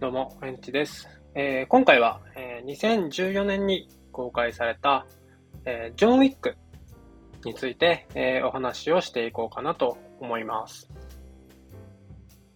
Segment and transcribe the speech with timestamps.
[0.00, 1.08] どうも、フレンチです。
[1.34, 5.04] えー、今回は、えー、2014年に公開された、
[5.64, 6.56] えー、ジョン・ウィック
[7.44, 10.88] について、え、お話をしていこうかなと思います。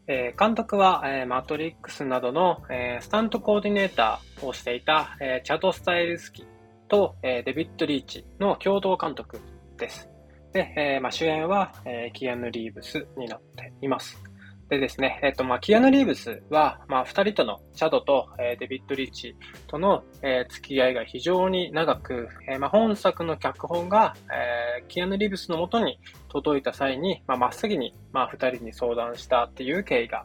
[0.06, 6.46] え、監督は、え、マトリックスなどの、え、スタントコーディネーターをしていた、え、チャド・スタイルスキー
[6.86, 9.40] と、え、デビッド・リーチの共同監督
[9.78, 10.08] です。
[10.52, 14.31] で、えまあ、主演は、えー、キアヌ・リーブスになっています。
[14.72, 30.24] でですね、えっ、と、まあ、キアヌ・リーブスは、まあ、二人との、チャドと、えー、デビッド・リーチとの、えー、付き合いが非常に長く、えー、まあ、本作の脚本が、えー、キアヌ・リーブスのもとに届いた際に、まあ、真っ先に、まあ、二人に相談したっていう経緯が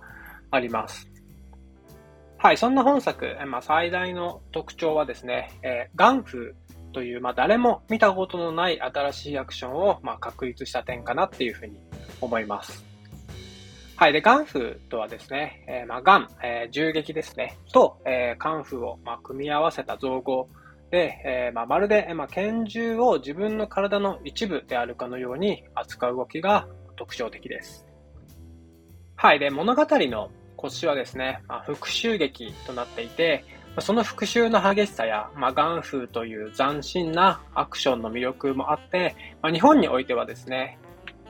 [0.50, 1.12] あります。
[2.38, 6.56] はい、そんな本作え、まあ、最大の特徴はですね、えー、ガンフ
[6.94, 11.78] という、まあ、誰も見たことのない新しいアクションを、まあ、確立した点かなっていうふうに
[12.22, 12.87] 思います。
[14.00, 14.14] はい。
[14.14, 20.50] で、ガンフーとはですね、えー、まあ、ガン、えー、銃撃ですね、と、えー、カンフーを、まあ、組み合わせた造語
[20.92, 27.88] で、え、まあ、まるで、まあ、拳銃を自分の体の一部であるかのように扱う動きが特徴的です。
[29.16, 29.40] はい。
[29.40, 33.44] で、物語の腰はですね、まあ、復讐劇となっていて、
[33.80, 40.78] その復讐の激しさや、まあ、ガンフーという斬新なアクションの魅力もあって、まあ、日本においてはですね、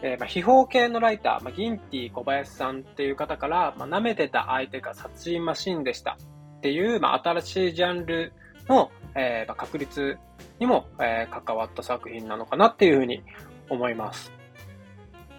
[0.03, 6.17] えー、まあ、秘宝系のライター、まあ、ギンティ小林さんっていう方から、まあ、舐めてた相手が殺人マシンでした
[6.57, 8.33] っていう、まあ、新しいジャンル
[8.67, 10.17] の、えー、まあ、確立
[10.59, 13.23] にも、えー、関わった作品なのかなっていうふうに
[13.69, 14.31] 思います。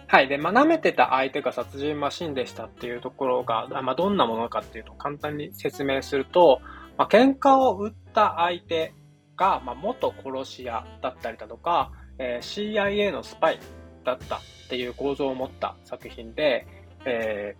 [0.07, 0.27] はい。
[0.27, 6.61] で、まあ、舐めてた相手が殺人マシンでしたっていうところが、まあ、どんなものかっていうと簡単に説明すると、
[6.97, 8.93] まあ、喧嘩を売った相手
[9.37, 13.59] が、まあ、元殺し屋だったりだとか、えー、CIA のスパイ
[14.03, 16.65] だったっていう構造を持った作品で、
[17.05, 17.55] え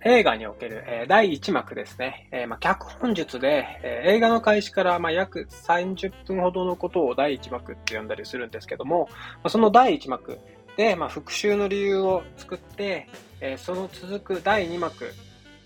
[0.00, 10.38] ー、映画における、えー、第1幕ですね、えーまあ、脚本術で、え、映画の開始から、まあ、約30分ほどのことを第1幕って呼んだりするんですけども、まあ、その第1幕
[10.76, 13.08] で、ま、復讐の理由を作って、
[13.40, 15.12] え、その続く第2幕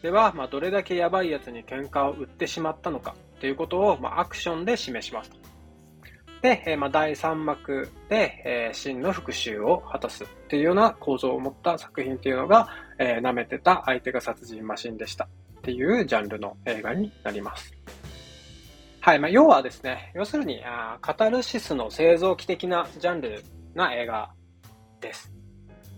[0.03, 5.42] では、ま、どれだけやばいやつに喧嘩を売ってしまったのかということを、ま、アクションで示しますと。
[6.43, 15.29] で、えー、まあ、第3幕で、えー、真の復讐を果たすっていうような構造を持った作品っていうのが、えー、舐めてた相手が殺人マシンでしたっ
[15.63, 17.73] ていうジャンルの映画になります。
[19.01, 24.33] はい、まあ、要はですね、要するにあカタルシスの製造機的なジャンルな映画
[25.01, 25.33] です。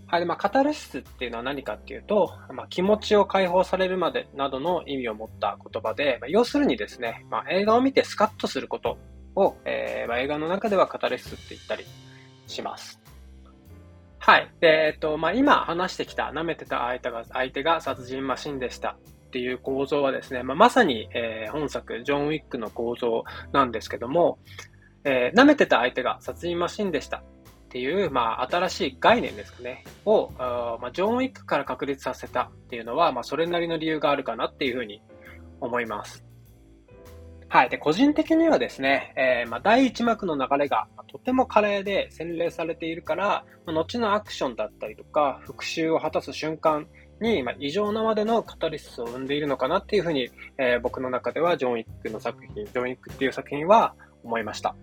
[0.06, 8.98] はい、まあ、カタルシスっていうのは何かっていうと、まあ、気持ちを解放されるまでなどの意味を持った言葉で、まあ、要するにですね、まあ、映画を見てスカッとすること
[9.36, 11.84] を、えー、ま、映画の中ではカタレスって言ったり
[12.46, 13.00] します。
[14.18, 14.50] はい。
[14.60, 18.96] で、えっと、まあ、今話してきた舐めてた相手が、相手が殺人マシンでした
[19.26, 24.38] っていう構造はですね、まあ、まさに、えー、本作、ジョン・ウィックの構造なんですけども、
[25.04, 27.22] えー、舐めてた相手が殺人マシンでしたっ
[27.68, 35.02] ていう、まあ、新しい概念ですかね、を、まあ、ジョン・ウィックから確立させたっていうのは、まあ、それなりの理由があるかなっていうふうに
[35.60, 36.24] 思います。
[37.54, 37.68] はい。
[37.68, 46.88] で、個人的にはですね、えー、まあ、第1幕の流れがとても華麗で洗練されているから、まあ、後のアクションだったりとか、復讐を果たす瞬間
[47.20, 53.94] に、ま、異常なまでのカタリスを生んでいるのかなっていうふうに、えー、僕の中ではジョン・ウィックの作品、ジョン・ウィックっていう作品は
[54.24, 54.74] 思いました。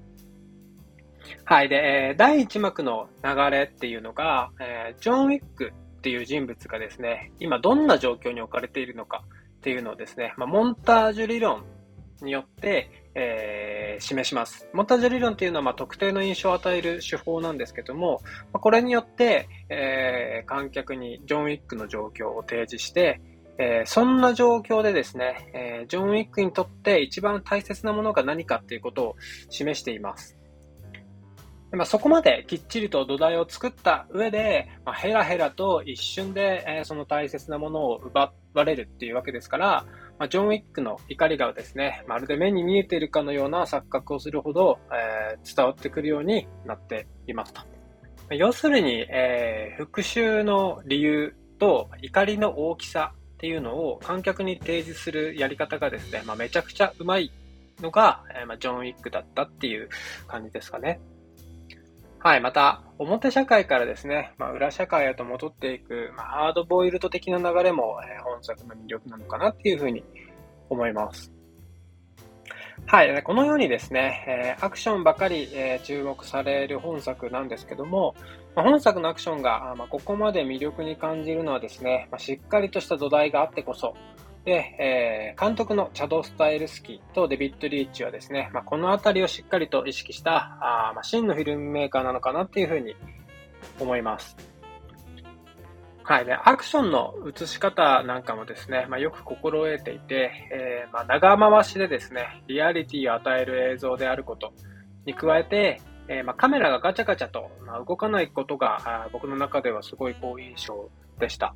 [1.43, 1.67] はい。
[1.67, 9.25] で、えー、第1幕の流れっていうのが、えー、ジョン・ウィックっていう人物がですね、今どんな状況に置かれているのか
[9.57, 11.65] っていうのをですね、まあ、モンタージュ理論
[12.23, 14.69] によって、えー、示します。
[14.73, 18.21] モンタージュ理論というのは、まあ、特定の印象を与える手法なんですけども、
[18.53, 23.21] ま、これによって、えー、観客にジョン・ウィックの状況を提示して、
[23.57, 29.15] えー、そんな状況でですね、え、ジョン・ウィックにとって一番大切なものが何かっていうことを
[29.49, 30.40] 示しています。
[31.73, 39.85] まあ、そこまできっちりと土台を作った上で、まあ、ヘラヘラと一瞬で、えー、その大切なものを奪われるっていうわけですから、
[40.19, 47.61] まあ、ジョン・ウィックの怒りがですね、まるで目に見えているかのような錯覚をするほど、えー、伝わってくるようになっていますと。
[48.31, 57.31] 要するに、えー、復讐の理由と怒りの大きさっていうのを観客に提示するやり方がですね、まあ、めちゃくちゃうまい
[57.81, 59.89] のが、えーまあ、ジョン・ウィックだったっていう
[60.27, 60.99] 感じですかね。
[62.23, 70.03] はい、また、表社会からですね、まあ、裏社会へと戻っていく、まあ、ハードボイルド的な流れも、えー、本作の魅力なのかなっていうふうに
[70.69, 71.33] 思います。
[72.85, 78.13] はい、このようにですね、えー、アクションばかり、えー、注目される本作なんですけども、
[78.55, 83.95] まあ、本作のアクションが、まあ、ここまで魅力に感じるのはですね、まあ、しっかりとした土台があってこそ
[84.45, 92.95] で、えー、監督のチャド・スタイルスキーとデビッド・リーチはですね、まあ、このあたりをしっかりと意識したあ、まあ、真のフィルムメーカーなのかなっていうふうに
[93.79, 94.35] 思います。
[96.03, 96.25] はい。
[96.25, 104.53] で、アクションの映し方なんかもですね、まあ、よく心得ていて、えー、まあ、長回しでですね、リアリティを与える映像であること
[105.05, 110.89] に加えて、えー、まあ、カメラがガチャガチャと、ま動かないことが僕の中ではすごい好印象
[111.19, 111.55] でした。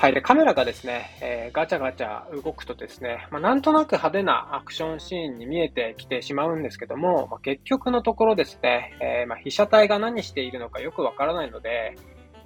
[0.00, 0.14] はい。
[0.14, 11.98] で、カメラがですね、えー、ガチャガチャ動くとですね、まあ、なんとなく派手なアクションシーンに見えてきてしまうんですけども、まあ、結局のところですね、えー、まあ、被写体が何しているのかよくわからないので、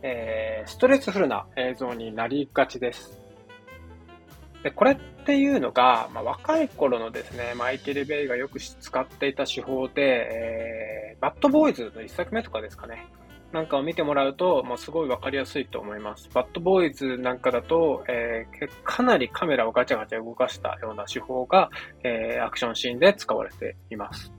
[0.03, 3.21] えー、ストレスフルな映像になりがちです。
[4.65, 13.07] で、これっていうのが、ま、若い頃のですね、マイケル・ベイがよく使っていた手法で、え、バッドボーイズの一作目とかですかね。
[13.55, 16.29] なんかを見てもらうと、まあ、すごいわかりやすいと思います。
[16.35, 21.71] バッドボーイズなんかだと、えー、かなりカメラをガチャガチャ動かしたような手法が、
[22.03, 24.33] えー、アクションシーンで使われています。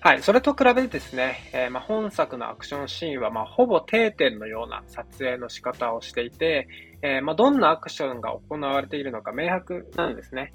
[0.00, 0.22] はい。
[0.22, 6.68] それと比べてですね、えー、まあ、本作のアクションシーンは、まあ、ほぼ定点のような撮影の仕方をしていて、
[7.00, 10.52] えー、まあ、どんなアクションが行われているのか明白なんですね。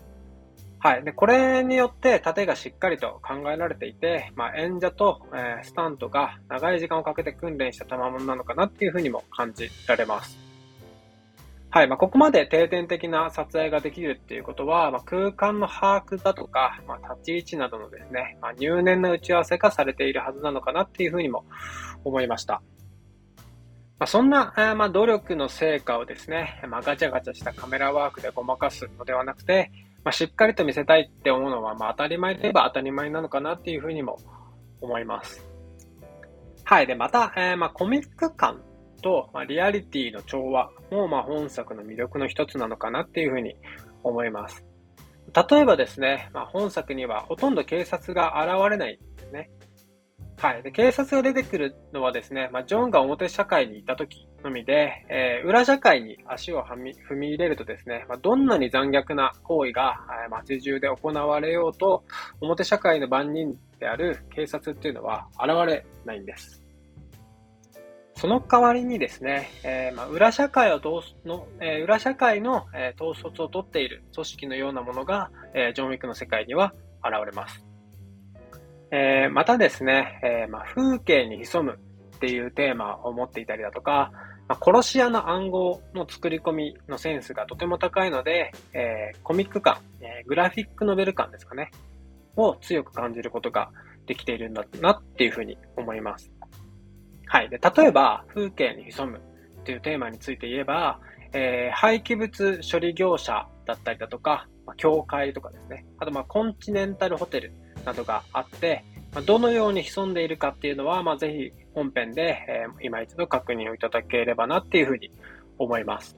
[0.83, 1.03] はい。
[1.03, 10.39] で、これによって盾がしっかりと考えられていて、まあ、演者と、えー、スタントが長い時間をかけて訓練した賜物なのかなっていうふうにも感じられます。
[11.69, 11.87] はい。
[11.87, 21.45] まあ、ここまで定点的な撮影ができるっていうことは、まあ、空間の把握だとか、まあ、立ち位置などのですね、まあ、入念な打ち合わせがされているはずなのかなっていうふうにも
[22.03, 22.63] 思いました。
[23.99, 29.71] ま、そんな、え、ま、努力の成果をですね、ま、ガチャガチャしたカメラワークでごまかすのではなくて、
[30.03, 34.17] まあ、しっかりと見せたいって思うのは、まあ、当たり前といえば当たり前なのかなっていうふうにも
[34.81, 35.45] 思います。
[36.63, 36.87] はい。
[36.87, 38.61] で、また、えー、まあ、コミック感
[39.01, 43.55] と、まあ、リアリティの調和も、まあ、本作の魅力の一つなのかなっていうふうに
[44.03, 44.65] 思います。
[45.49, 48.99] 例えばですね、まあ、本作にはほとんど警察が現れない。
[50.41, 50.63] はい。
[50.63, 62.03] で、警察が出てくるのはですね、まあ、ジョンが表社会にいた時のみで、えー、裏社会に足を踏み入れるとですね、まあ、どんなに残虐な行為が、えー、街中で行われようと、
[62.41, 66.63] 表社会の番人である警察っていうのは現れないんです。
[68.15, 76.73] その代わりにですね、えー、まあ、裏社会を通すの、えー、裏社会の、えー、統率を取っている組織のようなものが、えジョンウィックの世界には
[77.03, 77.70] 現れます。
[78.91, 81.79] えー、またですね、えー、まあ、風景に潜む
[82.15, 84.11] っていうテーマを持っていたりだとか、
[84.49, 91.71] まあ、殺し屋の暗号の作り込みのセンスがとても高いので、えー、コミック感、えグラフィックノベル感ですかね、
[92.35, 93.71] を強く感じることが
[94.07, 96.29] できているんだなっていうふうに思います。
[97.27, 97.49] はい。
[97.49, 99.19] で、例えば、風景に潜む
[99.61, 100.99] っていうテーマについて言えば、
[101.31, 105.85] え、廃棄物処理業者だったりだとか、まあ、教会とかですね。
[105.97, 107.53] あと、まあ、コンチネンタルホテル
[107.85, 108.83] などがあって、
[109.13, 115.11] まどのように潜んでいるかっていうのは、まあ、ぜひ本編で、えー、今一度確認をいただければなっていうふうに
[115.57, 116.17] 思います。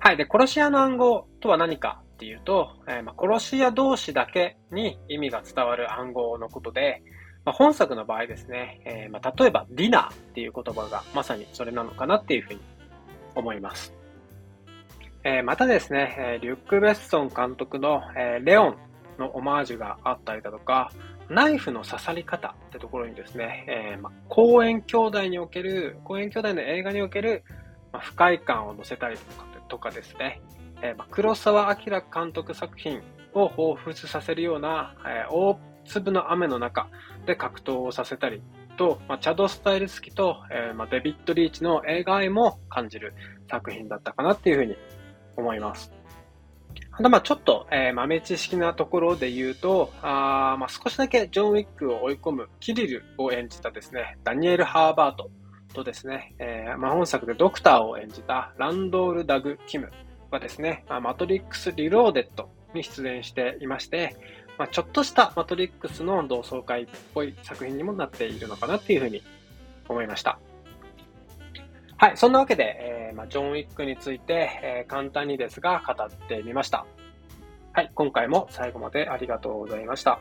[0.00, 0.16] はい。
[0.16, 7.02] で、殺し屋の暗号とは何かっていうと、えー、まあ、殺し屋同士だけに意味が伝わる暗号のことで、
[7.44, 12.60] まあ、本作の場合ですね、えー、まあ、例えばディナーっていう言葉がまさにそれなのかなっていうふうに
[13.34, 13.94] 思います。
[15.24, 18.76] えー、またですね、えリュック・ベッソン監督の、えレオン
[19.18, 20.92] のオマージュがあったりだとか、
[21.28, 27.44] ナイフの刺さり方ってところにですね、えー、ま公園兄弟における、公園兄弟の映画における、
[27.92, 30.40] ま不快感を乗せたりとかとかですね、
[30.82, 33.02] えー、ま黒澤明監督作品
[33.34, 36.88] を彷彿させるような、えー、大粒の雨の中
[37.26, 38.42] で格闘をさせたり
[38.76, 43.14] と、まあ、チャド・スタイル好きと、えー、まあ、デビッド・リーチの映画愛も感じる
[43.50, 44.76] 作品だったかなっていうふうに
[45.36, 45.92] 思います。
[46.98, 55.30] あと、まあちょっと、えー、豆知識なところで言うと、あまあ少しだけジョン・ウィックを追い込むキリルを演じたですね、ダニエル・ハーバート
[55.72, 59.92] とですね、えー、まあ本作でドクターを演じたランドール・ダグ・キム
[60.32, 64.16] はですね、まあ、マトリックス・リローデッドに出演していまして、
[64.58, 69.22] まあ、ちょっとしたマトリックスの同窓会っぽい作品にもなっているのかなっていうふうに
[69.88, 70.40] 思いました。
[72.00, 76.86] はい、そんなわけで、えー、まあ、ジョン・ウィックについて、えー、簡単にですが語ってみました。
[77.72, 80.20] はい、今回も最後までありがとうございました。